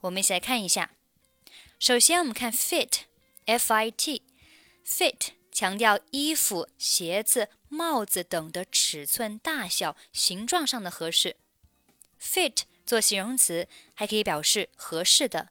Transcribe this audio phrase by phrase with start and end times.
[0.00, 0.92] 我们一起来看一下。
[1.78, 4.20] 首先，我们看 fit，F-I-T，fit
[5.56, 11.36] 强调衣服、鞋子、帽子等的尺寸、大小、形状上的合适。
[12.20, 15.50] fit 做形容词还可以表示合适的。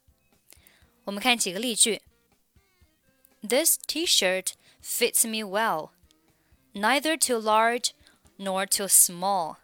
[1.05, 2.01] 我们看几个例句：
[3.41, 5.91] This T-shirt fits me well,
[6.73, 7.91] neither too large
[8.37, 9.57] nor too small.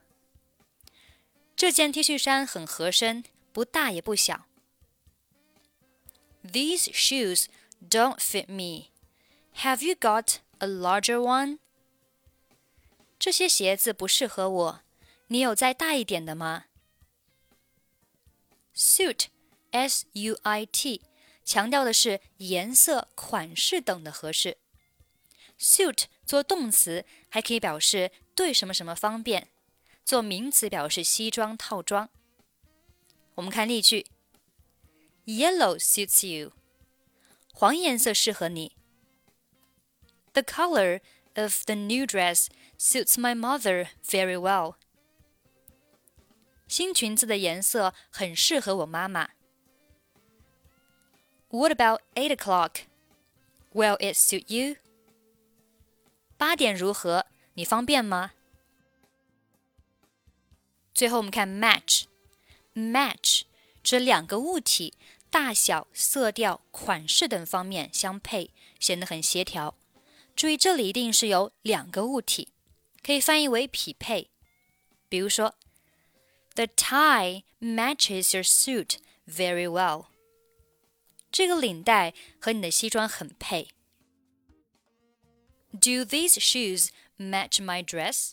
[1.55, 4.45] 这件 T 恤衫很合身，不大也不小。
[6.43, 7.45] These shoes
[7.89, 8.89] don't fit me.
[9.56, 11.58] Have you got a larger one?
[13.18, 14.80] 这些鞋子不适合我，
[15.28, 16.64] 你有再大一点的吗
[18.74, 19.26] ？Suit,
[19.70, 21.02] S-U-I-T，
[21.44, 24.58] 强调的是颜色、款式等的合适。
[25.58, 29.48] Suit 做动词还可以表示对什么什么方便，
[30.04, 32.08] 做名词表示西装套装。
[33.36, 34.06] 我们看例句
[35.26, 36.52] ：Yellow suits you，
[37.52, 38.76] 黄颜色适合你。
[40.33, 41.01] The color
[41.35, 42.47] of the new dress
[42.77, 44.75] suits my mother very well.
[46.67, 49.29] 新裙子的颜色很适合我妈妈。
[51.49, 52.81] What about eight o'clock?
[53.73, 54.75] Will it suit you?
[56.37, 57.25] 八点如何？
[57.53, 58.33] 你方便吗？
[60.93, 63.43] 最后我们看 match，match
[63.81, 64.93] 指两个物体
[65.29, 69.75] 大小、色调、款式等方面相配，显得很协调。
[70.35, 72.53] 注意，这里一定是有两个物体，
[73.03, 74.29] 可以翻译为匹配。
[75.09, 75.55] 比如说，
[76.55, 80.07] The tie matches your suit very well。
[81.31, 83.69] 这个领带和你的西装很配。
[85.71, 88.31] Do these shoes match my dress？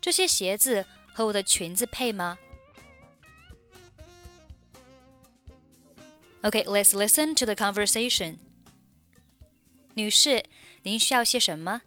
[0.00, 2.38] 这些鞋子和我的裙子配吗？
[6.42, 8.38] Okay, let's listen to the conversation.
[9.98, 10.44] 女士，
[10.82, 11.82] 您需要些什么？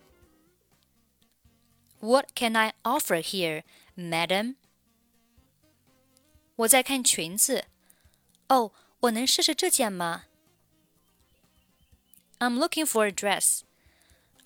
[1.99, 3.63] What can I offer here,
[3.95, 4.55] madam？
[6.55, 7.65] 我在看裙子。
[8.47, 10.25] 哦，我能试试这件吗？
[12.39, 13.61] I'm looking for a dress.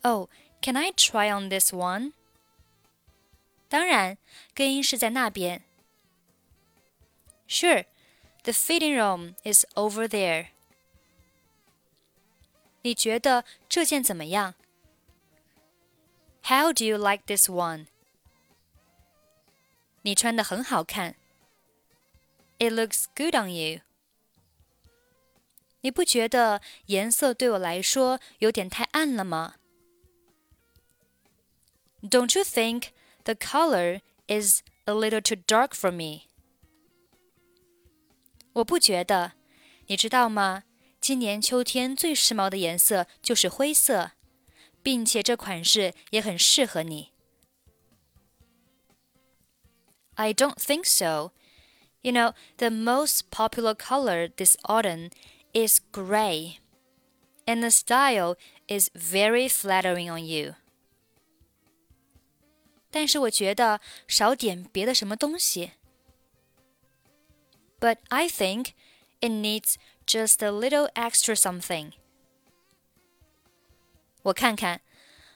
[0.02, 0.30] Oh,
[0.62, 2.14] can I try on this one?
[3.70, 4.18] 当然，
[4.56, 5.64] 更衣室在那边。
[7.48, 7.86] Sure,
[8.44, 10.48] the fitting room is over there.
[12.86, 14.56] 你觉得这件怎么样？
[16.44, 17.88] How do you like this one？
[20.02, 21.16] 你穿的很好看。
[22.58, 23.82] It looks good on you。
[25.82, 29.56] 你不觉得颜色对我来说有点太暗了吗？
[32.02, 32.90] Don't you think
[33.24, 36.28] the color is a little too dark for me？
[38.54, 39.34] 我不觉得，
[39.88, 40.64] 你知道吗？
[41.06, 44.12] 今年秋天最时髦的颜色就是灰色，
[44.84, 47.12] 并且这款式也很适合你。
[50.16, 51.32] I don't think so.
[52.02, 55.12] You know, the most popular color this autumn
[55.54, 56.58] is gray,
[57.46, 58.36] and the style
[58.68, 60.56] is very flattering on you.
[62.92, 65.72] 但是我觉得少点别的什么东西。
[67.80, 68.74] But I think
[69.22, 71.92] it needs just a little extra something。
[74.24, 74.82] 我看看，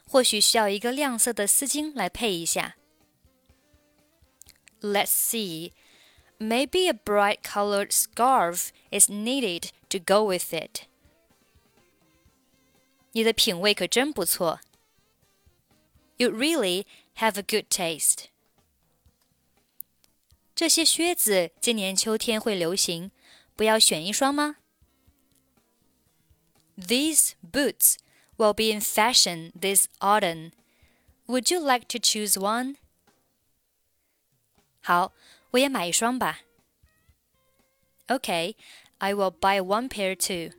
[0.07, 2.75] 或许需要一个亮色的丝巾来配一下。
[4.81, 5.71] Let's see.
[6.37, 10.83] Maybe a bright colored scarf is needed to go with it.
[13.13, 14.59] 你的品味可真不错。
[16.17, 16.85] You really
[17.17, 18.25] have a good taste.
[20.53, 23.11] 这些靴子今年秋天会流行，
[23.59, 24.57] 不要选一双吗？
[26.77, 27.97] These boots
[28.37, 30.51] will be in fashion this autumn.
[31.27, 32.75] Would you like to choose one?
[34.81, 35.13] 好，
[35.51, 36.41] 我也买一双吧。
[38.07, 38.55] Okay,
[38.97, 40.51] I will buy one pair too.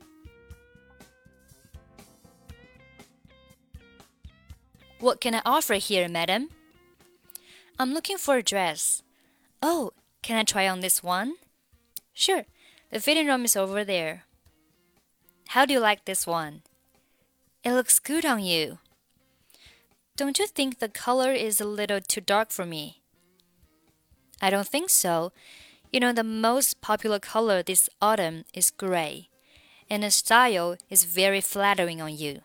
[4.98, 6.48] What can I offer here, madam?
[7.76, 9.02] I'm looking for a dress.
[9.60, 9.92] Oh,
[10.22, 11.34] can I try on this one?
[12.14, 12.46] Sure,
[12.91, 14.23] the fitting room is over there.
[15.49, 16.61] How do you like this one?
[17.63, 18.79] It looks good on you.
[20.15, 23.01] Don't you think the color is a little too dark for me?
[24.41, 25.31] I don't think so.
[25.91, 29.29] You know, the most popular color this autumn is gray,
[29.89, 32.41] and the style is very flattering on you.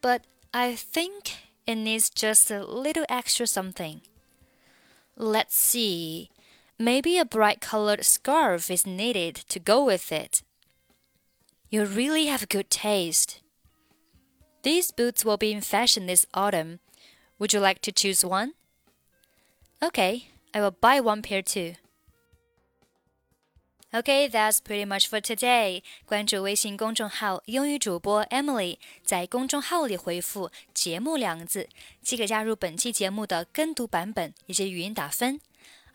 [0.00, 0.24] But
[0.54, 1.36] I think
[1.66, 4.02] it needs just a little extra something.
[5.16, 6.30] Let's see.
[6.77, 10.41] Maybe a bright colored scarf is needed to go with it.
[11.69, 13.39] You really have good taste.
[14.63, 16.79] These boots will be in fashion this autumn.
[17.39, 18.53] Would you like to choose one?
[19.81, 21.75] Okay, I will buy one pair too.
[23.93, 25.83] Okay, that's pretty much for today.
[26.05, 31.67] 关注微信公众号“英语主播 Emily”，在公众号里回复“节目”两字，
[32.01, 35.41] 即可加入本期节目的跟读版本以及语音打分。